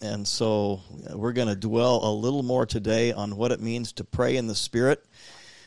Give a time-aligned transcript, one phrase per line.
[0.00, 0.80] And so
[1.12, 4.46] we're going to dwell a little more today on what it means to pray in
[4.46, 5.04] the Spirit.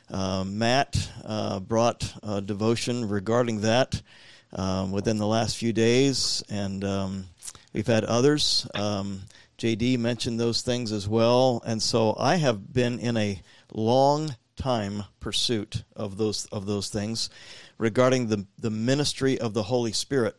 [0.09, 4.01] Uh, Matt uh, brought a devotion regarding that
[4.53, 7.25] um, within the last few days, and um,
[7.73, 8.67] we've had others.
[8.75, 9.21] Um,
[9.57, 13.41] JD mentioned those things as well, and so I have been in a
[13.73, 17.29] long time pursuit of those of those things
[17.77, 20.35] regarding the the ministry of the Holy Spirit.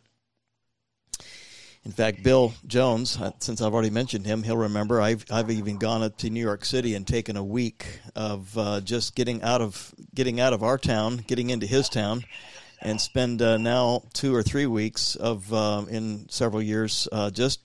[1.85, 5.01] In fact, Bill Jones, uh, since I've already mentioned him, he'll remember.
[5.01, 8.81] I've I've even gone up to New York City and taken a week of uh,
[8.83, 12.25] just getting out of getting out of our town, getting into his town,
[12.81, 17.59] and spend uh, now two or three weeks of uh, in several years uh, just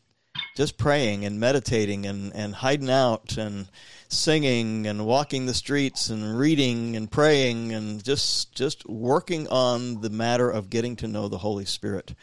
[0.55, 3.67] just praying and meditating and, and hiding out and
[4.09, 10.09] singing and walking the streets and reading and praying and just just working on the
[10.09, 12.15] matter of getting to know the Holy Spirit.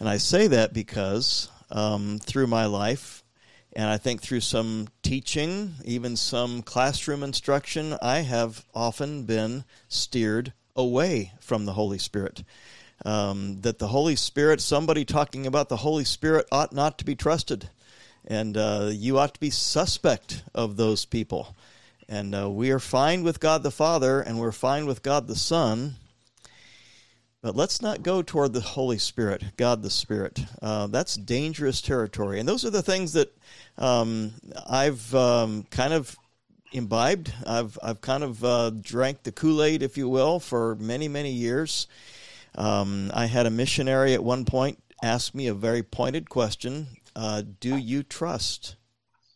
[0.00, 3.22] And I say that because um, through my life,
[3.76, 10.52] and I think through some teaching, even some classroom instruction, I have often been steered
[10.76, 12.44] away from the Holy Spirit.
[13.04, 17.16] Um, that the Holy Spirit, somebody talking about the Holy Spirit, ought not to be
[17.16, 17.68] trusted.
[18.24, 21.54] And uh, you ought to be suspect of those people.
[22.08, 25.36] And uh, we are fine with God the Father, and we're fine with God the
[25.36, 25.96] Son,
[27.44, 30.40] but let's not go toward the Holy Spirit, God the Spirit.
[30.62, 32.40] Uh, that's dangerous territory.
[32.40, 33.36] And those are the things that
[33.76, 34.32] um,
[34.66, 36.16] I've um, kind of
[36.72, 37.34] imbibed.
[37.46, 41.32] I've, I've kind of uh, drank the Kool Aid, if you will, for many, many
[41.32, 41.86] years.
[42.54, 47.42] Um, I had a missionary at one point ask me a very pointed question uh,
[47.60, 48.76] Do you trust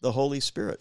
[0.00, 0.80] the Holy Spirit?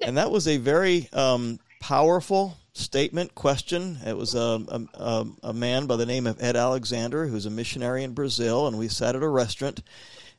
[0.00, 3.98] And that was a very um, powerful statement, question.
[4.04, 8.04] It was a, a, a, man by the name of Ed Alexander, who's a missionary
[8.04, 9.82] in Brazil, and we sat at a restaurant,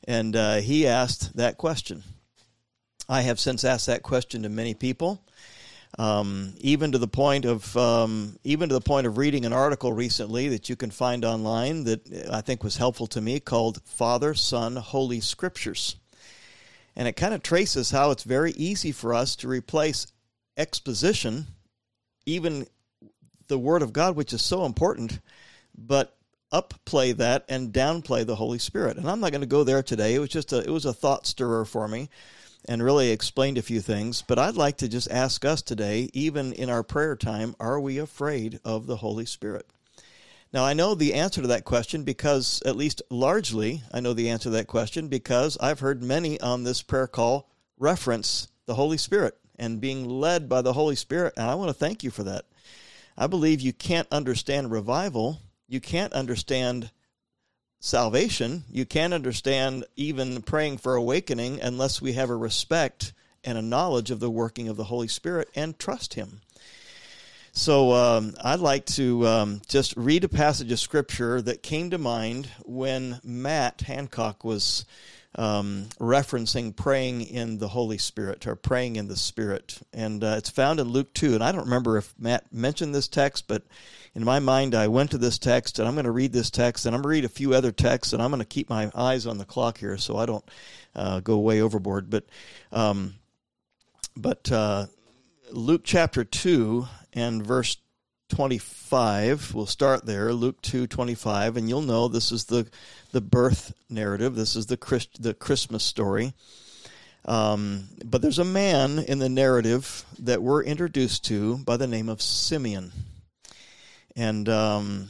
[0.06, 2.02] and uh, he asked that question.
[3.08, 5.22] I have since asked that question to many people,
[5.98, 9.92] um, even to the point of um, even to the point of reading an article
[9.92, 14.34] recently that you can find online that I think was helpful to me called "Father,
[14.34, 15.96] Son, Holy Scriptures."
[16.94, 20.08] And it kind of traces how it's very easy for us to replace
[20.56, 21.46] exposition
[22.28, 22.66] even
[23.48, 25.18] the Word of God, which is so important,
[25.76, 26.14] but
[26.52, 28.96] upplay that and downplay the Holy Spirit.
[28.96, 30.14] And I'm not going to go there today.
[30.14, 32.08] It was just a it was a thought stirrer for me
[32.66, 34.22] and really explained a few things.
[34.22, 37.98] But I'd like to just ask us today, even in our prayer time, are we
[37.98, 39.66] afraid of the Holy Spirit?
[40.52, 44.30] Now, I know the answer to that question because, at least largely, I know the
[44.30, 48.96] answer to that question because I've heard many on this prayer call reference the Holy
[48.96, 51.34] Spirit and being led by the Holy Spirit.
[51.36, 52.44] And I want to thank you for that.
[53.16, 56.90] I believe you can't understand revival, you can't understand
[57.80, 63.12] salvation, you can't understand even praying for awakening unless we have a respect
[63.44, 66.40] and a knowledge of the working of the Holy Spirit and trust Him.
[67.52, 71.98] So um, I'd like to um, just read a passage of Scripture that came to
[71.98, 74.84] mind when Matt Hancock was
[75.34, 79.78] um, referencing praying in the Holy Spirit or praying in the Spirit.
[79.92, 81.34] And uh, it's found in Luke 2.
[81.34, 83.62] And I don't remember if Matt mentioned this text, but
[84.14, 86.86] in my mind, I went to this text and I'm going to read this text
[86.86, 88.90] and I'm going to read a few other texts and I'm going to keep my
[88.94, 90.44] eyes on the clock here so I don't
[90.94, 92.10] uh, go way overboard.
[92.10, 92.24] But,
[92.72, 93.14] um,
[94.16, 94.86] but uh,
[95.50, 97.76] Luke chapter 2 and verse
[98.28, 102.68] 25 we'll start there luke 2 25 and you'll know this is the
[103.12, 104.34] the birth narrative.
[104.34, 106.34] This is the Christ, the christmas story.
[107.24, 112.08] Um, but there's a man in the narrative that we're introduced to by the name
[112.08, 112.92] of simeon.
[114.16, 115.08] And um,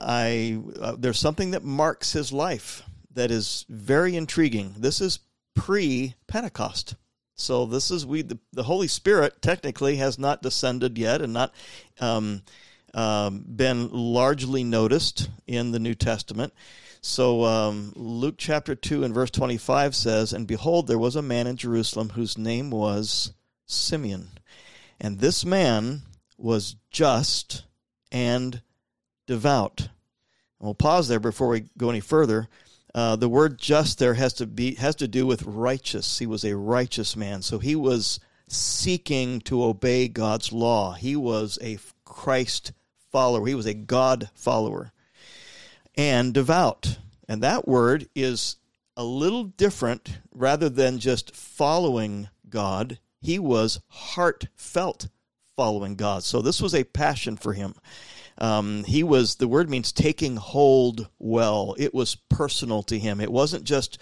[0.00, 2.82] i uh, there's something that marks his life
[3.14, 4.74] that is very intriguing.
[4.78, 5.20] This is
[5.54, 6.94] pre pentecost
[7.38, 11.54] so this is we the, the Holy Spirit technically has not descended yet and not
[12.00, 12.42] um,
[12.92, 16.52] um, been largely noticed in the New Testament.
[17.00, 21.22] So um, Luke chapter two and verse twenty five says, "And behold, there was a
[21.22, 23.32] man in Jerusalem whose name was
[23.66, 24.28] Simeon,
[25.00, 26.02] and this man
[26.36, 27.64] was just
[28.10, 28.62] and
[29.26, 32.48] devout." And we'll pause there before we go any further.
[32.98, 36.18] Uh, the word just there has to be has to do with righteous.
[36.18, 38.18] He was a righteous man, so he was
[38.48, 40.94] seeking to obey God's law.
[40.94, 42.72] He was a Christ
[43.12, 43.46] follower.
[43.46, 44.90] He was a God follower
[45.96, 46.98] and devout.
[47.28, 48.56] And that word is
[48.96, 52.98] a little different rather than just following God.
[53.20, 55.06] He was heartfelt
[55.54, 56.24] following God.
[56.24, 57.76] So this was a passion for him.
[58.38, 61.74] Um, he was, the word means taking hold well.
[61.78, 63.20] It was personal to him.
[63.20, 63.98] It wasn't just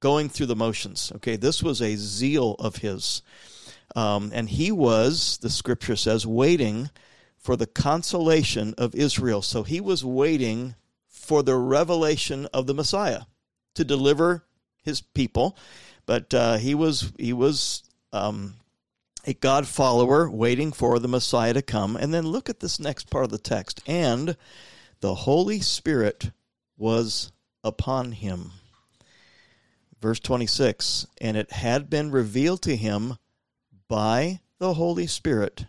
[0.00, 1.12] going through the motions.
[1.16, 3.22] Okay, this was a zeal of his.
[3.96, 6.90] Um, and he was, the scripture says, waiting
[7.38, 9.42] for the consolation of Israel.
[9.42, 10.74] So he was waiting
[11.08, 13.22] for the revelation of the Messiah
[13.74, 14.44] to deliver
[14.82, 15.56] his people.
[16.06, 18.54] But uh, he was he was um,
[19.26, 21.96] a God follower waiting for the Messiah to come.
[21.96, 23.80] And then look at this next part of the text.
[23.86, 24.36] And
[25.00, 26.30] the Holy Spirit
[26.76, 27.32] was
[27.62, 28.52] upon him.
[30.00, 33.16] Verse 26 And it had been revealed to him
[33.88, 35.66] by the Holy Spirit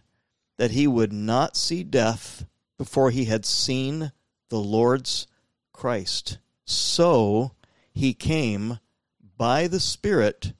[0.58, 2.46] that he would not see death
[2.78, 4.12] before he had seen
[4.50, 5.28] the Lord's
[5.74, 6.38] Christ.
[6.66, 7.52] So
[7.94, 8.80] he came
[9.38, 10.54] by the Spirit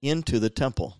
[0.00, 0.96] into the temple.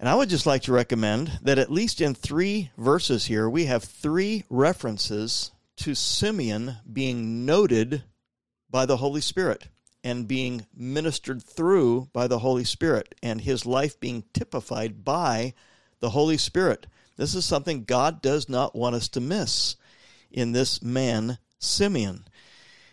[0.00, 3.64] And I would just like to recommend that at least in three verses here, we
[3.64, 8.04] have three references to Simeon being noted
[8.70, 9.68] by the Holy Spirit
[10.04, 15.54] and being ministered through by the Holy Spirit and his life being typified by
[15.98, 16.86] the Holy Spirit.
[17.16, 19.74] This is something God does not want us to miss
[20.30, 22.24] in this man, Simeon.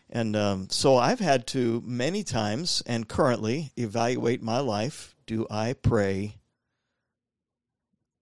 [0.09, 5.15] And um, so I've had to many times and currently evaluate my life.
[5.27, 6.37] Do I pray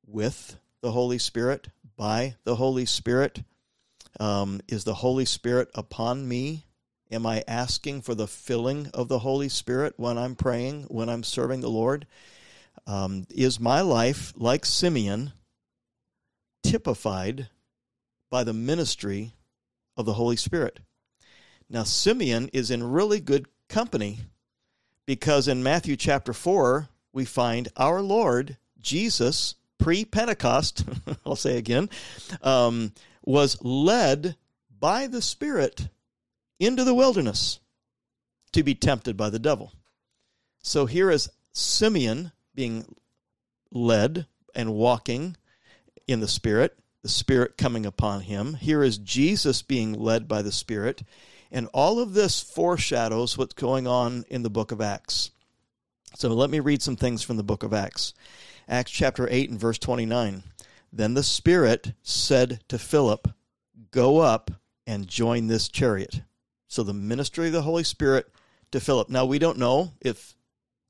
[0.05, 3.43] with the Holy Spirit, by the Holy Spirit?
[4.19, 6.65] Um, is the Holy Spirit upon me?
[7.11, 11.23] Am I asking for the filling of the Holy Spirit when I'm praying, when I'm
[11.23, 12.07] serving the Lord?
[12.87, 15.33] Um, is my life, like Simeon,
[16.63, 17.49] typified
[18.29, 19.33] by the ministry
[19.95, 20.79] of the Holy Spirit?
[21.69, 24.19] Now, Simeon is in really good company
[25.05, 30.85] because in Matthew chapter 4, we find our Lord Jesus, pre Pentecost,
[31.25, 31.89] I'll say again,
[32.41, 32.93] um,
[33.25, 34.37] was led
[34.79, 35.89] by the Spirit
[36.57, 37.59] into the wilderness
[38.53, 39.73] to be tempted by the devil.
[40.61, 42.85] So here is Simeon being
[43.71, 44.25] led
[44.55, 45.35] and walking
[46.07, 48.53] in the Spirit, the Spirit coming upon him.
[48.53, 51.03] Here is Jesus being led by the Spirit.
[51.51, 55.31] And all of this foreshadows what's going on in the book of Acts.
[56.15, 58.13] So let me read some things from the book of Acts.
[58.73, 60.41] Acts chapter 8 and verse 29.
[60.91, 63.27] Then the Spirit said to Philip,
[63.91, 64.49] Go up
[64.87, 66.23] and join this chariot.
[66.67, 68.31] So the ministry of the Holy Spirit
[68.71, 69.09] to Philip.
[69.09, 70.33] Now we don't know if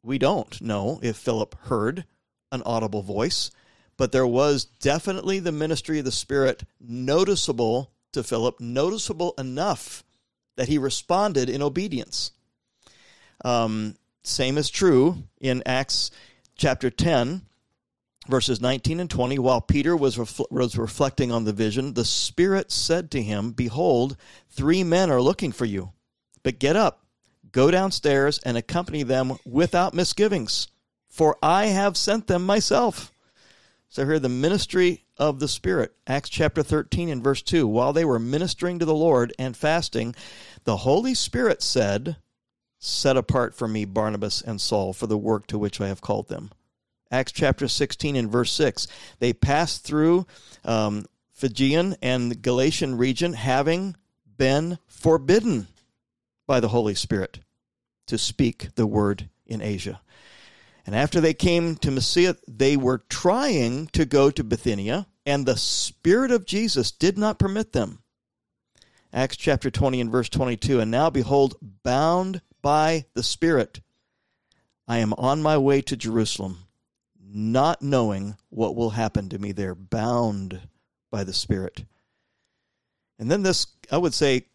[0.02, 2.06] we don't know if Philip heard
[2.54, 3.52] an audible voice,
[3.98, 10.06] but there was definitely the ministry of the Spirit noticeable to Philip, noticeable enough
[10.56, 12.32] that he responded in obedience.
[13.44, 16.12] Um, same is true in Acts
[16.56, 17.42] chapter 10,
[18.28, 19.40] verses 19 and 20.
[19.40, 24.18] While Peter was, refl- was reflecting on the vision, the Spirit said to him, Behold,
[24.50, 25.92] three men are looking for you.
[26.44, 27.06] But get up,
[27.52, 30.68] go downstairs, and accompany them without misgivings,
[31.08, 33.12] for I have sent them myself.
[33.90, 35.94] So here, the ministry of the Spirit.
[36.08, 37.68] Acts chapter 13 and verse 2.
[37.68, 40.16] While they were ministering to the Lord and fasting,
[40.64, 42.18] the Holy Spirit said,
[42.80, 46.28] Set apart for me Barnabas and Saul for the work to which I have called
[46.28, 46.52] them.
[47.14, 48.88] Acts chapter 16 and verse 6.
[49.20, 50.26] They passed through
[50.66, 51.06] um,
[52.02, 53.96] and Galatian region, having
[54.36, 55.68] been forbidden
[56.48, 57.38] by the Holy Spirit
[58.08, 60.02] to speak the word in Asia.
[60.88, 65.56] And after they came to Mysia, they were trying to go to Bithynia, and the
[65.56, 68.00] Spirit of Jesus did not permit them.
[69.14, 70.80] Acts chapter 20 and verse 22.
[70.80, 73.82] And now, behold, bound by the Spirit,
[74.88, 76.63] I am on my way to Jerusalem
[77.34, 80.60] not knowing what will happen to me there, bound
[81.12, 81.86] by the Spirit.
[83.20, 84.46] And then this, I would say,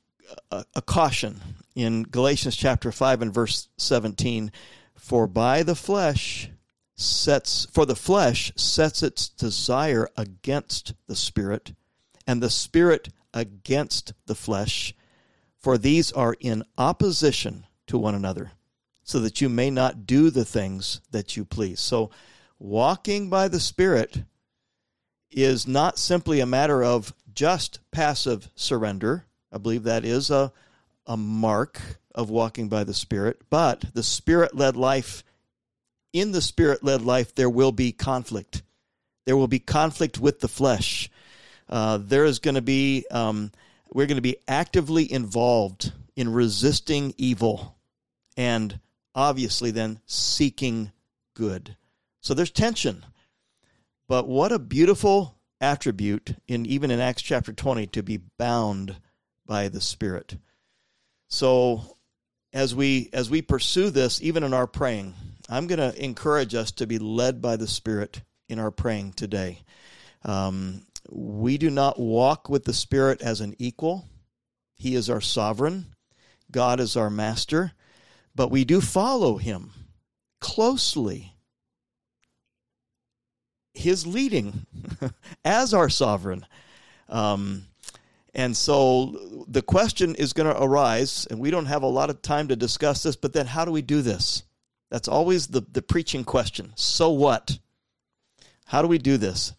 [0.50, 1.40] a, a, caution
[1.74, 4.52] in Galatians chapter 5 and verse 17
[4.96, 6.50] For by the flesh
[6.96, 11.72] sets, for the flesh sets its desire against the Spirit,
[12.26, 14.94] and the Spirit against the flesh,
[15.56, 18.52] for these are in opposition to one another,
[19.02, 21.80] so that you may not do the things that you please.
[21.80, 22.10] So,
[22.58, 24.22] walking by the Spirit
[25.30, 29.24] is not simply a matter of just passive surrender.
[29.52, 30.52] I believe that is a,
[31.06, 31.80] a mark
[32.14, 35.22] of walking by the Spirit, but the Spirit led life,
[36.12, 38.62] in the Spirit led life, there will be conflict.
[39.24, 41.10] There will be conflict with the flesh.
[41.68, 43.52] Uh, there is going to be, um,
[43.92, 47.76] we're going to be actively involved in resisting evil
[48.36, 48.80] and
[49.14, 50.90] obviously then seeking
[51.34, 51.76] good.
[52.20, 53.04] So there's tension.
[54.08, 58.96] But what a beautiful attribute in even in Acts chapter 20 to be bound
[59.46, 60.36] by the Spirit.
[61.28, 61.96] So
[62.52, 65.14] as we as we pursue this, even in our praying,
[65.48, 69.62] I'm going to encourage us to be led by the Spirit in our praying today.
[70.24, 74.06] Um, we do not walk with the Spirit as an equal.
[74.74, 75.94] He is our sovereign.
[76.50, 77.72] God is our master.
[78.34, 79.72] But we do follow him
[80.40, 81.34] closely.
[83.78, 84.66] His leading
[85.44, 86.44] as our sovereign.
[87.08, 87.64] Um,
[88.34, 92.20] and so the question is going to arise, and we don't have a lot of
[92.20, 94.42] time to discuss this, but then how do we do this?
[94.90, 96.72] That's always the, the preaching question.
[96.76, 97.58] So what?
[98.66, 99.52] How do we do this?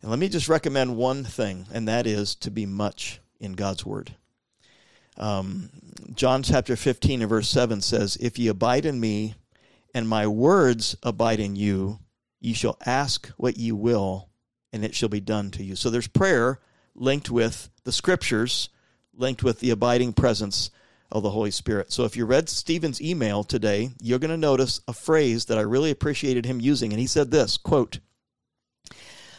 [0.00, 3.84] And let me just recommend one thing, and that is to be much in God's
[3.84, 4.14] Word.
[5.16, 5.70] Um,
[6.14, 9.34] John chapter 15 and verse 7 says, If ye abide in me,
[9.94, 11.98] and my words abide in you,
[12.40, 14.28] ye shall ask what you will,
[14.72, 15.76] and it shall be done to you.
[15.76, 16.60] So there's prayer
[16.94, 18.68] linked with the scriptures,
[19.14, 20.70] linked with the abiding presence
[21.10, 21.92] of the Holy Spirit.
[21.92, 25.62] So if you read Stephen's email today, you're going to notice a phrase that I
[25.62, 26.92] really appreciated him using.
[26.92, 28.00] And he said this quote,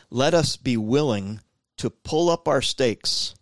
[0.09, 1.41] Let us be willing
[1.77, 3.35] to pull up our stakes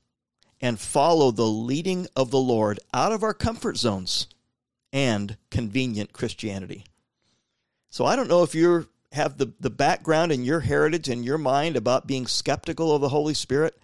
[0.59, 4.27] and follow the leading of the Lord out of our comfort zones
[4.91, 6.85] and convenient Christianity.
[7.89, 11.37] So I don't know if you have the, the background and your heritage and your
[11.37, 13.77] mind about being skeptical of the Holy Spirit,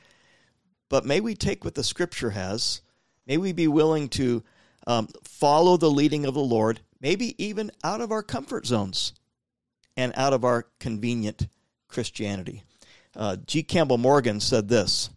[0.89, 2.82] but may we take what the Scripture has.
[3.25, 4.44] May we be willing to
[4.86, 9.13] um, follow the leading of the Lord, maybe even out of our comfort zones
[9.96, 11.48] and out of our convenient
[11.88, 12.63] Christianity.
[13.15, 13.63] Uh, G.
[13.63, 15.10] Campbell Morgan said this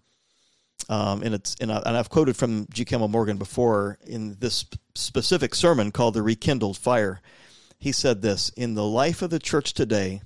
[0.88, 2.84] um, and it's and, I, and I've quoted from G.
[2.84, 7.20] Campbell Morgan before in this specific sermon called "The Rekindled Fire."
[7.78, 10.22] He said this: "In the life of the church today,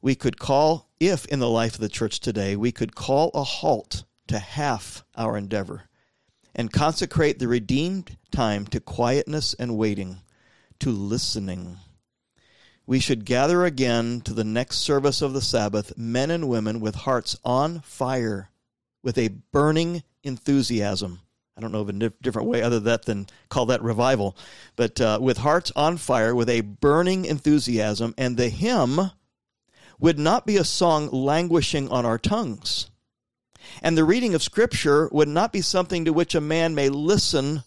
[0.00, 3.42] we could call, if in the life of the church today, we could call a
[3.42, 5.88] halt to half our endeavor,
[6.54, 10.20] and consecrate the redeemed time to quietness and waiting,
[10.78, 11.78] to listening."
[12.86, 16.94] We should gather again to the next service of the Sabbath, men and women with
[16.94, 18.50] hearts on fire
[19.02, 21.20] with a burning enthusiasm.
[21.56, 24.36] I don't know of a different way other that than call that revival,
[24.74, 29.12] but uh, with hearts on fire, with a burning enthusiasm, and the hymn
[30.00, 32.90] would not be a song languishing on our tongues.
[33.82, 37.62] And the reading of Scripture would not be something to which a man may listen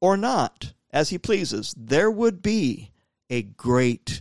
[0.00, 1.74] or not, as he pleases.
[1.76, 2.90] There would be
[3.30, 4.20] a great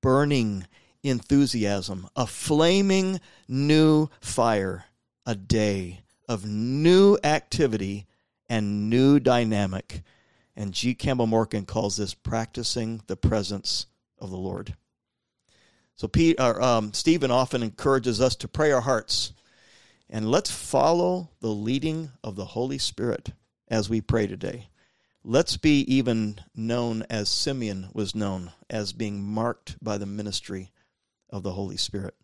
[0.00, 0.66] burning
[1.02, 4.84] enthusiasm, a flaming new fire
[5.26, 8.06] a day of new activity
[8.48, 10.02] and new dynamic.
[10.56, 10.94] And G.
[10.94, 13.86] Campbell Morgan calls this practicing the presence
[14.18, 14.76] of the Lord.
[15.96, 19.32] So Pete, or, um, Stephen often encourages us to pray our hearts,
[20.10, 23.30] and let's follow the leading of the Holy Spirit
[23.68, 24.68] as we pray today.
[25.22, 30.70] Let's be even known as Simeon was known, as being marked by the ministry
[31.30, 32.14] of the Holy Spirit.